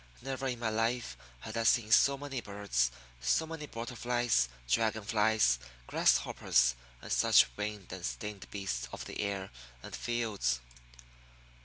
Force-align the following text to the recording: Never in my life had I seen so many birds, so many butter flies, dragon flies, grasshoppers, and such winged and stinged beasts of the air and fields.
Never 0.23 0.47
in 0.47 0.57
my 0.57 0.71
life 0.71 1.15
had 1.41 1.55
I 1.55 1.61
seen 1.61 1.91
so 1.91 2.17
many 2.17 2.41
birds, 2.41 2.89
so 3.19 3.45
many 3.45 3.67
butter 3.67 3.95
flies, 3.95 4.49
dragon 4.67 5.03
flies, 5.03 5.59
grasshoppers, 5.85 6.73
and 7.03 7.11
such 7.11 7.55
winged 7.55 7.93
and 7.93 8.03
stinged 8.03 8.49
beasts 8.49 8.89
of 8.91 9.05
the 9.05 9.19
air 9.21 9.51
and 9.83 9.95
fields. 9.95 10.59